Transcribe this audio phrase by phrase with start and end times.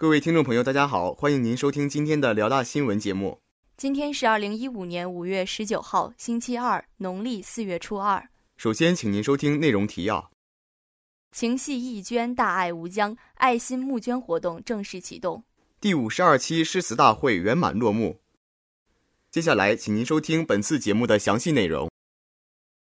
[0.00, 3.38] 各位听众朋友，大家好，欢迎您收听今天的辽大新闻节目。
[3.76, 8.26] 今天是二零一五年五月十九号，星期二，农历四月初二。
[8.56, 10.30] 首先，请您收听内容提要：
[11.32, 15.44] 情系义捐，大爱无疆，爱心募捐活动正式启动。
[15.78, 18.22] 第五十二期诗词大会圆满落幕。
[19.30, 21.90] 接下来，请您收听本次节目的详细内容。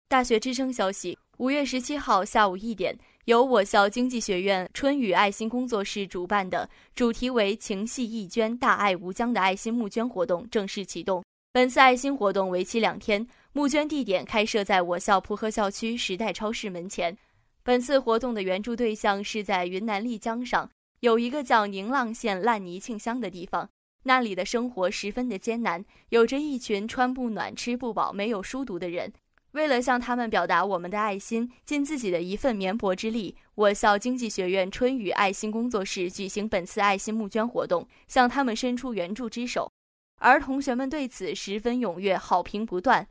[0.07, 2.95] 大学之声消息：五月十七号下午一点。
[3.27, 11.21] 由我校经济学院春雨爱心工作室主办的主题为“情系义捐，大爱无疆”的爱心募捐活动正式启动。
[11.51, 17.17] 本次爱心活动为期两天，募捐地点开设在我校蒲河校区时代超市门前。
[17.63, 20.69] 本次活动的援助对象是在云南丽江上
[21.01, 23.69] 有一个叫宁浪县烂泥庆乡的地方，
[24.03, 29.11] 那里的生活十分的艰难，有着一群穿不暖、吃不饱、没有书读的人。
[29.57, 39.71] 为了向他们表达我们的爱心，尽自己的一份绵薄之力，我校经济学院春雨爱心工作室举行本次爱心募捐活动，向他们伸出援助之手。
[40.19, 43.07] 而同学们对此十分踊跃，好评不断。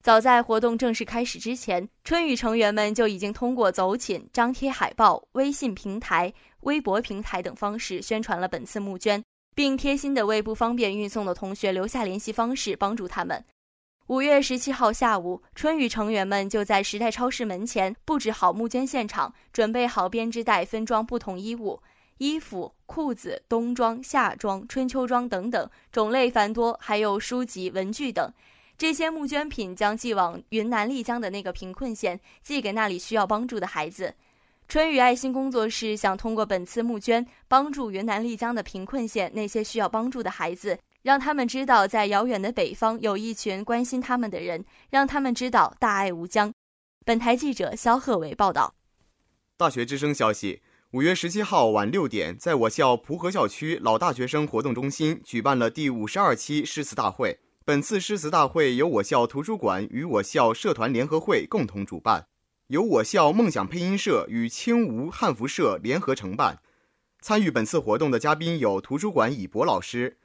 [0.00, 9.20] 早在活动正式开始之前，春雨成员们就已经通过走寝、张贴海报、微信平台、微博平台等方式宣传了本次募捐，
[9.56, 13.44] 并贴心的为不方便运送的同学留下联系方式，帮助他们。
[14.08, 21.78] 五月十七号下午，春雨成员们就在时代超市门前布置好募捐现场，准备好编织袋分装不同衣物、
[22.16, 28.32] 衣服、裤子、冬装、夏装、春秋装等等，种类繁多，还有书籍、文具等。
[28.78, 34.14] 这些募捐品将寄往云南丽江的那个贫困县，寄给那里需要帮助的孩子。
[34.68, 40.78] 春雨爱心工作室想通过本次募捐，帮助云南丽江的贫困县那些需要帮助的孩子。
[41.08, 46.52] 让他们知道，在遥远的北方有一群关心他们的人，让他们知道大爱无疆。
[47.06, 48.74] 本台记者肖鹤伟报道。
[49.56, 57.38] 大学之声消息：五月十七号晚六点，在我校蒲河校区老大学生活动中心举办了第五十二期诗词大会。
[57.64, 62.26] 本次诗词大会由我校图书馆与我校社团联合会共同主办，
[62.66, 66.58] 由我校梦想配音社与青吴汉服社联合承办。
[67.22, 70.18] 参与本次活动的嘉宾有图书馆以博老师。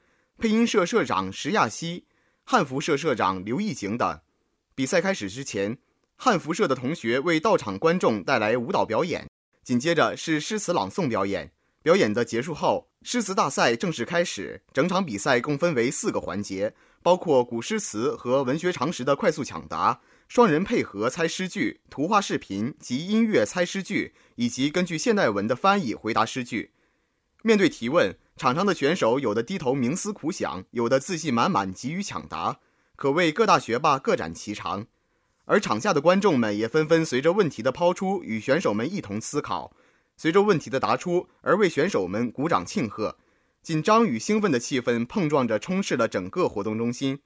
[0.43, 2.03] 配音社社长石亚西、
[2.43, 4.19] 汉服社社长刘义景等。
[4.75, 5.77] 比赛开始之前，
[6.17, 9.29] 汉服社的同学为到场观众带来舞蹈表演，
[9.63, 11.53] 紧接着是诗词朗诵表演。
[11.81, 14.61] 表演的结束后，诗词大赛正式开始。
[14.73, 26.73] 整场比赛共分为四个环节，包括古诗词和文学常识的快速抢答、双人配合猜诗句、图画视频及音乐猜诗句，以及根据现代文的翻译回答诗句。
[27.43, 28.13] 面对提问。
[28.35, 32.59] 场上的选手有的低头冥思苦想，有的自信满满急于抢答，
[32.95, 34.87] 可谓各大学霸各展其长。
[35.45, 39.75] 而场下的观众们也纷纷随着问题的抛出，与选手们一同思考，
[40.17, 43.17] 随着问题的答出而为选手们鼓掌庆贺。
[43.61, 47.19] 紧张与兴奋的气氛碰撞着充斥了整个活动中心。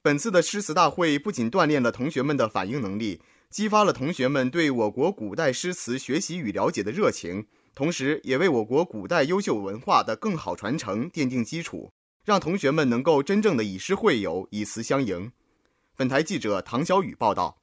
[0.00, 3.20] 本次的诗词大会不仅锻炼了同学们的反应能力，
[3.50, 7.46] 激发了同学们对我国古代诗词学习与了解的热情。
[7.74, 11.90] 同时，也为我国古代优秀文化的更好传承奠定基础，
[12.24, 15.32] 让同学们能够真正的以诗会友，以词相迎。
[15.96, 17.62] 本台记者唐小雨报道。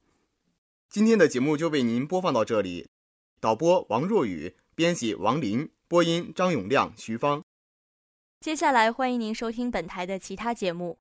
[0.90, 2.90] 今天的节目就为您播放到这里。
[3.40, 7.44] 导播王若雨，编辑王林，播音张永亮、徐芳。
[8.40, 10.98] 接下来欢迎您收听本台的其他节目。